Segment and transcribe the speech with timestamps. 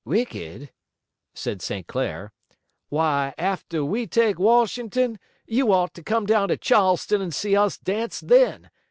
[0.03, 0.71] "Wicked!"
[1.35, 1.85] said St.
[1.85, 2.33] Clair,
[2.89, 7.77] "why, after we take Washington, you ought to come down to Charleston and see us
[7.77, 8.71] dance then.